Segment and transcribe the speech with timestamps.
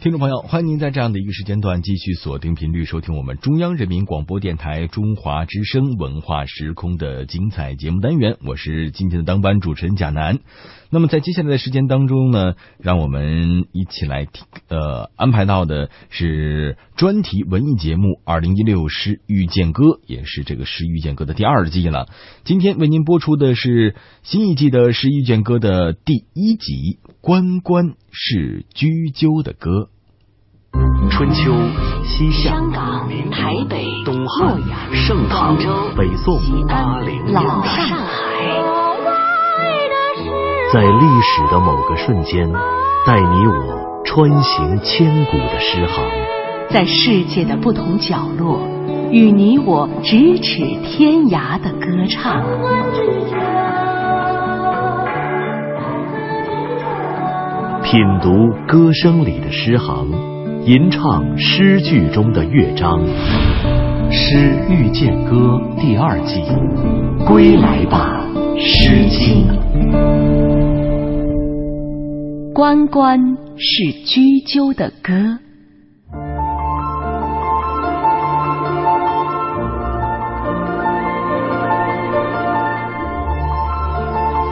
[0.00, 8.38] 听众朋友，欢迎您在这样的一个时间段继续锁定频率收听我们中央人民广播电台中华之声文化时空的精彩节目单元。
[8.46, 10.38] 我是今天的当班主持人贾楠。
[10.88, 22.08] 那么在接下来的时间当中呢，让我们一起来听呃安排到的是专题文艺节目《二零一六诗遇见歌》，也是这个《诗遇见歌》的第二季了。
[22.44, 29.88] 今天为您播出的是新一季的《诗遇见歌》的第一集《关关是雎鸠的歌》。
[31.10, 31.52] 春秋、
[32.02, 34.58] 西夏、香港、台北、东汉、
[34.94, 35.54] 盛唐、
[35.94, 38.46] 北宋、八零、老上海，
[40.72, 42.50] 在历史的某个瞬间，
[43.06, 46.02] 带你我穿行千古的诗行，
[46.70, 48.66] 在世界的不同角落，
[49.10, 50.56] 与你我咫尺
[50.88, 52.42] 天涯的歌唱。
[57.90, 58.30] 品读
[58.68, 60.06] 歌声里的诗行。
[60.64, 63.00] 吟唱诗句中的乐章，
[64.12, 66.40] 《诗遇见歌》第二季，
[67.26, 68.24] 归来吧，
[68.60, 69.48] 《诗经》。
[72.54, 73.18] 关关
[73.56, 75.12] 是雎鸠的歌，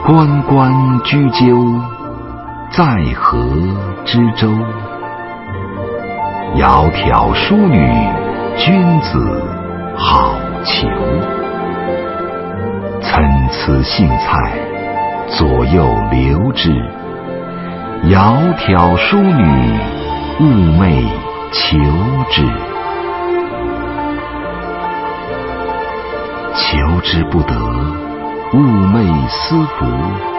[0.05, 0.73] 关关
[1.05, 1.81] 雎鸠，
[2.71, 3.39] 在河
[4.05, 4.47] 之洲。
[6.55, 8.07] 窈窕淑女，
[8.57, 9.43] 君子
[9.95, 10.87] 好逑。
[13.01, 14.53] 参差荇菜，
[15.27, 16.69] 左右流之。
[18.03, 19.43] 窈窕淑女，
[20.39, 21.07] 寤寐
[21.51, 21.77] 求
[22.29, 22.43] 之。
[26.55, 27.55] 求之不得，
[28.53, 28.59] 寤
[28.93, 30.38] 寐思服。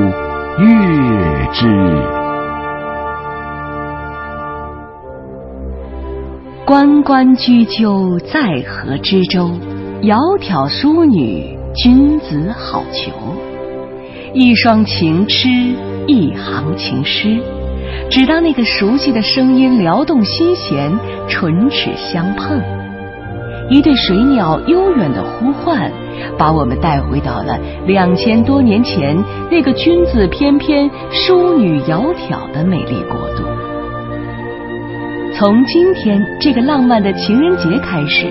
[6.71, 9.51] 关关雎鸠，在河之洲。
[10.03, 13.11] 窈窕淑女，君子好逑。
[14.33, 15.49] 一双情痴，
[16.07, 17.41] 一行情诗，
[18.09, 22.61] 只当那个熟悉的声音撩动心弦，唇齿相碰。
[23.69, 25.91] 一对水鸟悠远的呼唤，
[26.37, 29.21] 把我们带回到了两千多年前
[29.51, 33.43] 那个君子翩翩、淑女窈窕的美丽国度。
[35.41, 38.27] 从今天这个浪漫的情人节开始，《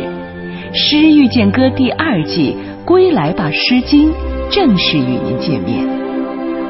[0.72, 4.12] 诗遇见歌》第二季《归来吧诗经》
[4.48, 5.84] 正式与您见面。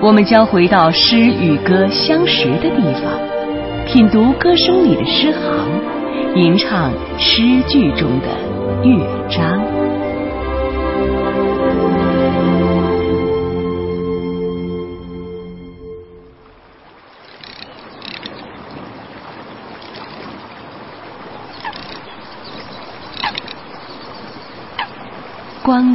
[0.01, 3.13] 我们将回到诗与歌相识的地方，
[3.87, 5.69] 品读歌声里的诗行，
[6.35, 8.29] 吟唱诗句中的
[8.83, 8.97] 乐
[9.29, 9.80] 章。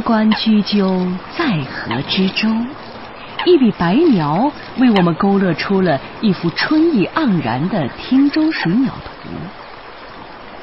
[0.02, 2.48] 关雎鸠，在河之洲。
[3.44, 9.28] 一笔白描，为我们勾勒出了一幅春意盎然的汀洲水鸟图。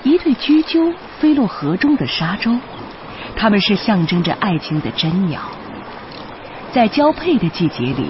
[0.03, 2.57] 一对雎鸠飞落河中的沙洲，
[3.35, 5.39] 它们是象征着爱情的真鸟。
[6.73, 8.07] 在交配的季节里，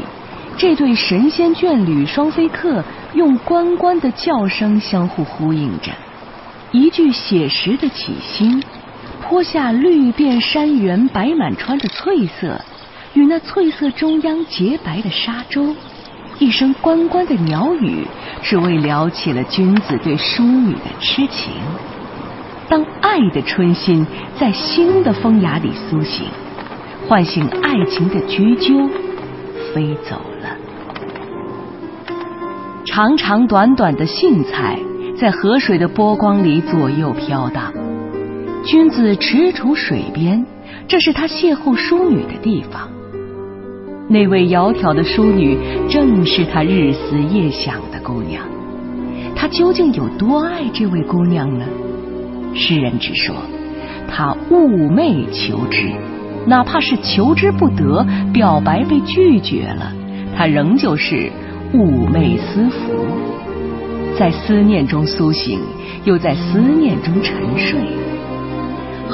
[0.57, 5.91] 这对神仙眷侣双飞客用关关的叫声相互呼应着，
[6.71, 8.63] 一句写实的起心。
[9.23, 12.59] 坡下绿遍山原白满川的翠色，
[13.13, 15.75] 与那翠色中央洁白的沙洲，
[16.39, 18.05] 一声关关的鸟语，
[18.41, 21.53] 只为撩起了君子对淑女的痴情。
[22.69, 24.05] 当爱的春心
[24.37, 26.27] 在新的风雅里苏醒，
[27.07, 28.89] 唤醒爱情的雎鸠
[29.73, 30.57] 飞走了。
[32.85, 34.77] 长长短短的荇菜，
[35.17, 37.73] 在河水的波光里左右飘荡。
[38.65, 40.45] 君子踟蹰水边，
[40.87, 42.89] 这是他邂逅淑女的地方。
[44.07, 45.57] 那位窈窕的淑女，
[45.89, 48.41] 正是他日思夜想的姑娘。
[49.35, 51.65] 他究竟有多爱这位姑娘呢？
[52.55, 53.35] 诗人只说，
[54.07, 55.89] 他寤寐求之，
[56.45, 59.91] 哪怕是求之不得，表白被拒绝了，
[60.37, 61.29] 他仍旧是
[61.73, 62.93] 寤寐思服。
[64.17, 65.59] 在思念中苏醒，
[66.05, 67.79] 又在思念中沉睡。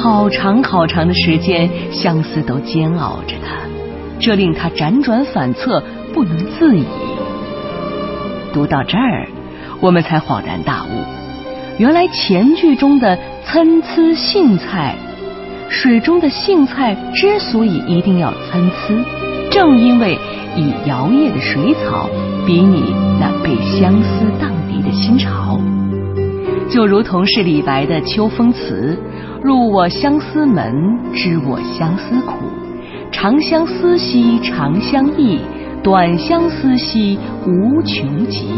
[0.01, 3.67] 好长好长的时间，相思都煎熬着他，
[4.17, 6.85] 这令他辗转反侧，不能自已。
[8.53, 9.27] 读到这儿，
[9.81, 11.03] 我们才恍然大悟，
[11.77, 14.95] 原来前句中的参差荇菜，
[15.67, 18.93] 水中的荇菜之所以一定要参差，
[19.51, 20.17] 正因为
[20.55, 22.09] 以摇曳的水草
[22.47, 25.59] 比拟那被相思荡涤的心潮，
[26.69, 28.97] 就如同是李白的《秋风词》
[29.43, 32.33] ：“入我相思门，知我相思苦。
[33.11, 35.39] 长相思兮长相忆。”
[35.81, 38.49] 短相思兮无穷极，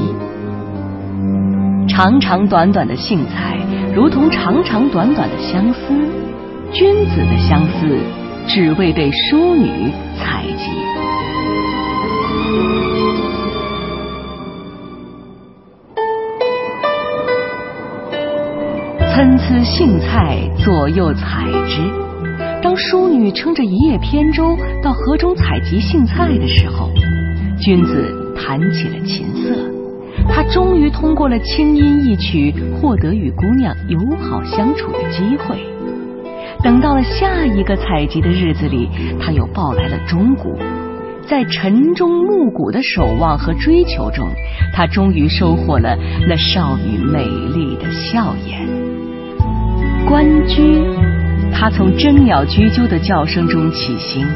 [1.87, 3.59] 长长短短的荇菜，
[3.95, 5.93] 如同长长短短的相思。
[6.73, 7.95] 君子的相思，
[8.47, 10.71] 只为被淑女采集。
[19.13, 21.81] 参差荇菜，左右采之。
[22.63, 26.89] 当淑女撑着一叶扁舟到河中采集荇菜的时候。
[27.59, 29.69] 君子弹起了琴瑟，
[30.29, 35.57] 他终于通过了轻音一曲，获得与姑娘友好相处的机会。
[36.63, 40.57] 等到了下一个采集的日子里，他又抱来了钟鼓，
[41.27, 44.29] 在晨钟暮鼓的守望和追求中，
[44.73, 45.97] 他终于收获了
[46.27, 48.80] 那少女美丽的笑颜。
[50.11, 50.83] 关雎，
[51.53, 54.27] 他从真鸟啾啾的叫声中起兴。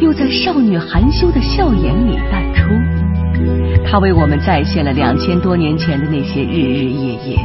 [0.00, 2.70] 又在少女含羞的笑颜里淡出，
[3.84, 7.38] 他为我们再现了两千多年前的那些日日夜夜，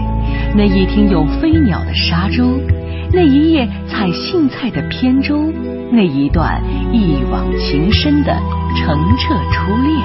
[0.56, 2.58] 那一听有飞鸟的沙洲，
[3.12, 5.52] 那一夜采荇菜的扁舟，
[5.92, 6.64] 那一段
[6.94, 8.34] 一往情深的
[8.78, 10.00] 澄澈初恋，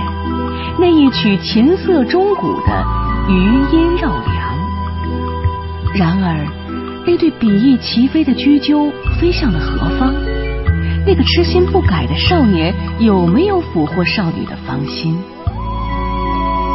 [0.81, 2.85] 那一曲琴瑟钟鼓的
[3.29, 3.35] 余
[3.71, 4.49] 音绕梁。
[5.95, 6.45] 然而，
[7.09, 10.13] 那对比翼齐飞的雎鸠飞向了何方？
[11.07, 15.19] 那个痴心不改的少年有没有俘获少女的芳心？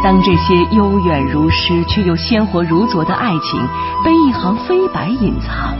[0.03, 3.61] 当这些悠远如诗却又鲜活如昨的爱情
[4.03, 5.75] 被一行飞白隐藏，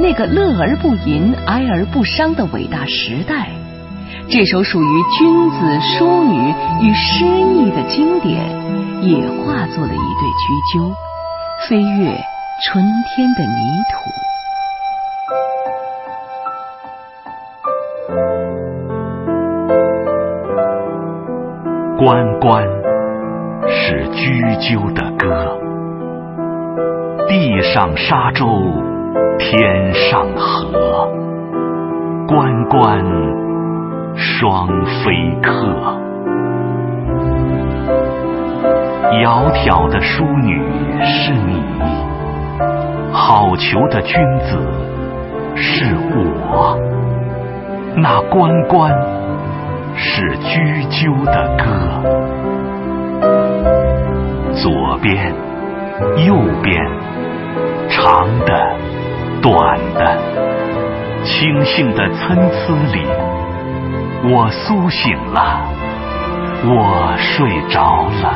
[0.00, 3.52] 那个乐而不淫、哀而不伤的伟大时代，
[4.28, 8.50] 这首属于君子、淑女与诗意的经典，
[9.04, 10.28] 也化作了一对
[10.74, 10.92] 雎鸠，
[11.68, 12.20] 飞越
[12.62, 13.98] 春天的泥土。
[21.98, 22.66] 关关
[23.68, 25.58] 是雎鸠的歌，
[27.28, 28.46] 地上沙洲，
[29.38, 31.12] 天上河。
[32.26, 33.04] 关关
[34.16, 35.12] 双飞
[35.42, 35.52] 客，
[39.12, 40.58] 窈窕的淑女
[41.04, 41.62] 是你，
[43.16, 44.58] 好逑的君子
[45.56, 46.78] 是我。
[47.96, 48.92] 那关关。
[49.98, 51.64] 是雎鸠的歌，
[54.52, 55.32] 左边、
[56.26, 56.86] 右边，
[57.88, 58.76] 长的、
[59.40, 60.18] 短的，
[61.24, 63.06] 轻轻的参差里，
[64.30, 65.62] 我苏醒了，
[66.66, 68.34] 我睡着了，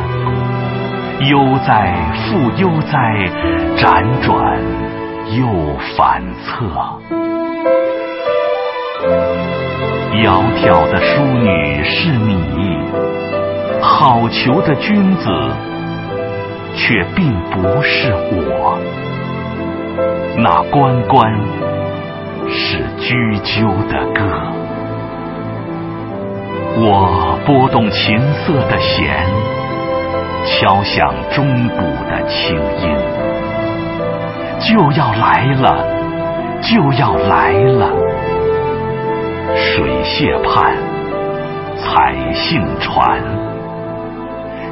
[1.28, 2.98] 悠哉复悠哉，
[3.76, 4.58] 辗转
[5.36, 5.46] 又
[5.94, 6.66] 反侧。
[10.14, 12.78] 窈窕的淑女是你，
[13.82, 15.30] 好逑的君子
[16.74, 18.78] 却并不是我。
[20.38, 21.30] 那关关
[22.48, 24.24] 是雎鸠的歌，
[26.78, 29.26] 我拨动琴瑟的弦，
[30.44, 31.76] 敲响钟鼓
[32.08, 32.96] 的清音，
[34.58, 35.84] 就要来了，
[36.62, 37.90] 就要来了。
[39.54, 40.76] 水榭畔，
[41.76, 43.22] 采杏船，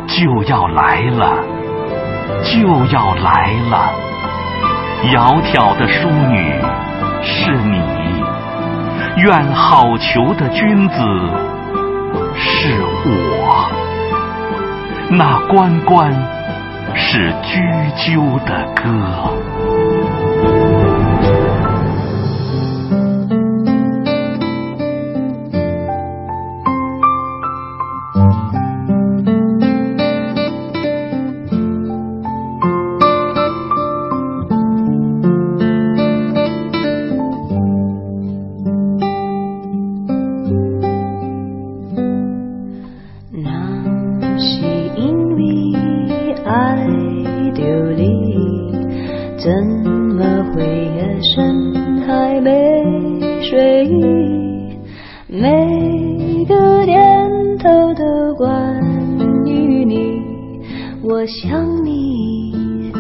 [0.06, 1.44] 就要来了，
[2.42, 3.92] 就要来了。
[5.04, 6.54] 窈窕的淑女
[7.22, 7.80] 是你，
[9.18, 10.96] 愿好逑的君子
[12.34, 13.87] 是我。
[15.10, 16.12] 那关关
[16.94, 19.57] 是雎鸠的歌。
[61.10, 62.92] 我想你，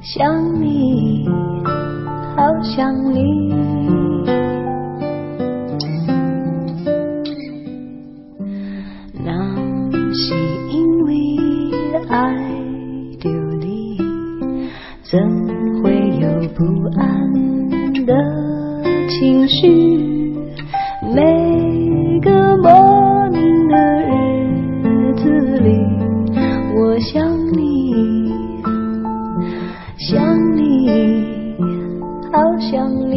[0.00, 1.28] 想你，
[2.34, 4.49] 好想你。
[32.72, 33.09] 好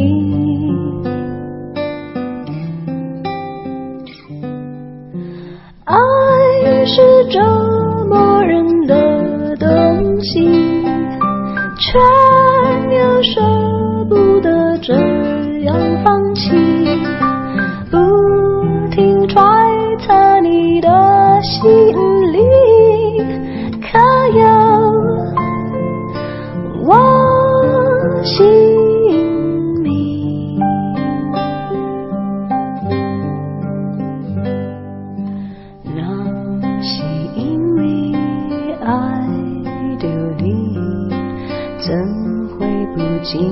[43.34, 43.42] 心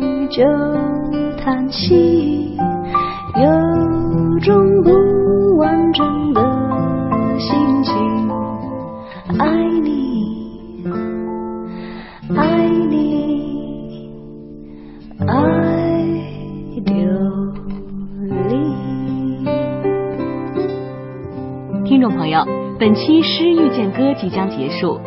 [0.00, 0.44] 依旧
[1.36, 2.56] 叹息？
[3.34, 6.40] 有种不完整的
[7.36, 8.30] 心情，
[9.40, 9.48] 爱
[9.82, 10.84] 你，
[12.36, 14.08] 爱你，
[15.26, 15.26] 爱
[16.84, 16.92] 着
[18.48, 19.44] 你。
[21.84, 22.46] 听众朋友，
[22.78, 25.00] 本期《诗遇见歌》即将结束，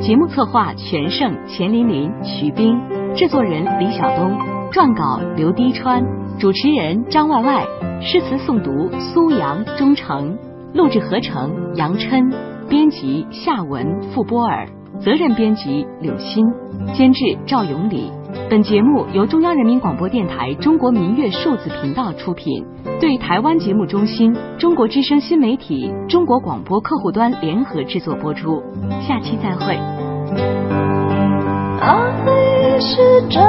[0.00, 2.78] 节目策划全胜、钱琳琳、徐冰，
[3.14, 4.36] 制作人李晓东，
[4.70, 6.04] 撰稿刘滴川，
[6.38, 7.64] 主持人张外外，
[8.00, 10.36] 诗词诵读苏阳、忠诚，
[10.74, 12.30] 录制合成杨琛，
[12.68, 14.68] 编辑夏文、傅波尔，
[15.00, 16.44] 责任编辑柳鑫，
[16.94, 18.10] 监制赵永礼。
[18.50, 22.64] 本节目由中央人民广播电台中国民乐数字频道出品，
[23.00, 28.62] 对台湾节目中心、中国之声新媒体、中国广播客户端联合制作播出。
[29.06, 29.78] 下期再会。
[31.80, 33.40] 爱是折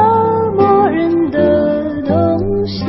[0.56, 2.86] 磨人的东西，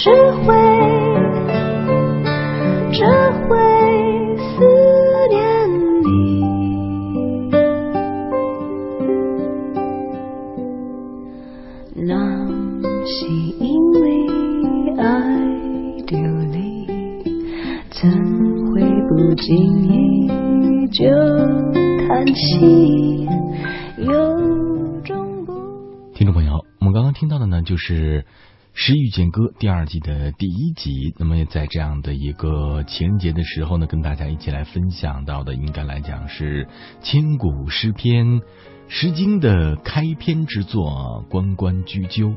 [0.00, 0.54] 只会
[2.92, 3.02] 只
[3.48, 3.50] 会
[4.38, 4.46] 思
[5.28, 5.36] 念
[6.04, 6.06] 你。
[11.96, 12.14] 那
[13.04, 13.16] 是
[13.58, 13.98] 因为
[14.98, 15.02] 爱
[16.06, 16.86] 着你。
[17.90, 18.08] 怎
[18.70, 19.48] 会不经
[19.82, 19.88] 意
[20.92, 21.04] 就
[22.06, 23.26] 叹息？
[23.98, 24.06] 有
[25.00, 25.52] 种不。
[26.14, 28.22] 听众朋友，我们刚刚听到的呢，就是
[28.88, 31.12] 《诗遇见歌》第二季的第一集。
[31.18, 36.66] 那么在这样的一个情人节的时候呢，跟大家一起来分享到的，应该来讲是
[37.02, 38.26] 千古诗篇
[38.88, 42.28] 《诗经》的开篇之作《关关雎鸠》。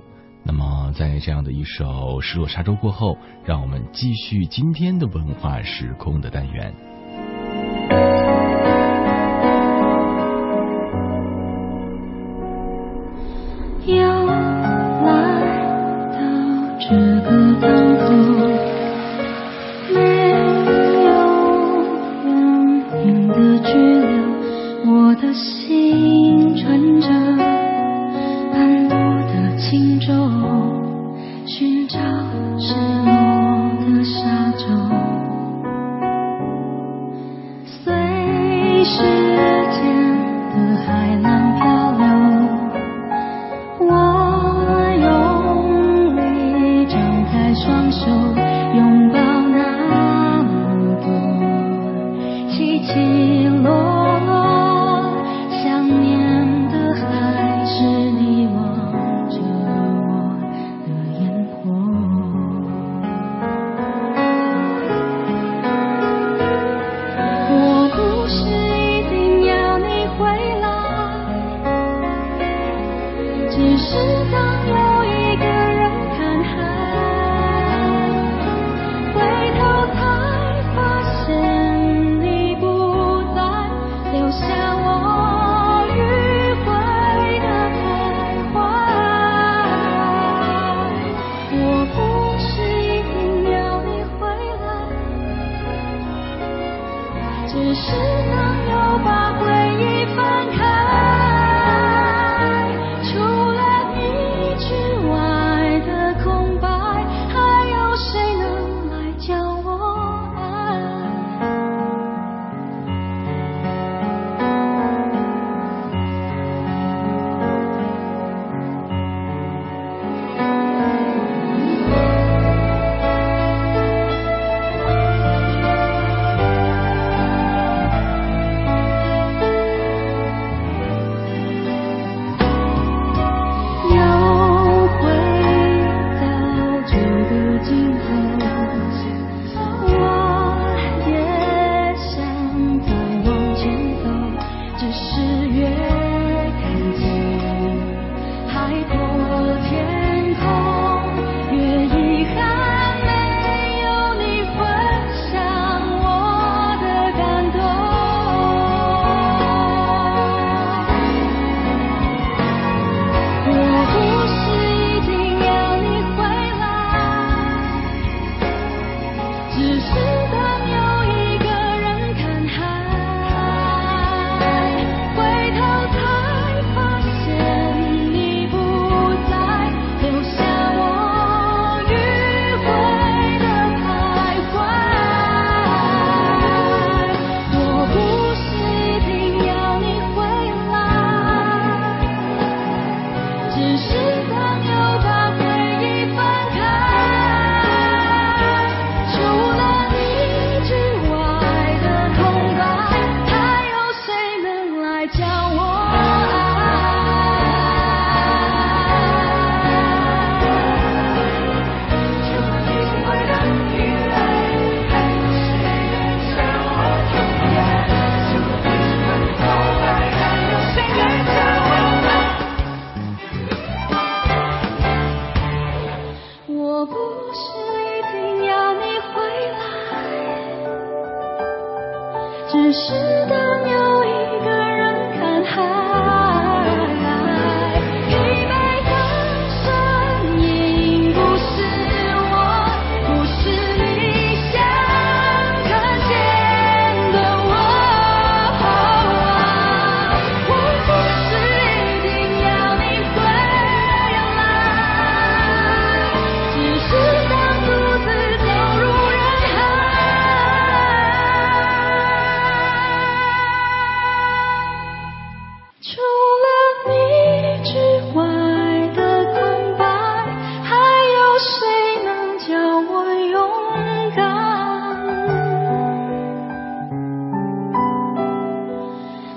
[0.44, 1.86] 那么，在这样的一首
[2.22, 6.74] 《失落沙洲》过后，让我们继续今天的文化时空的单元。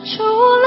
[0.04, 0.63] 除了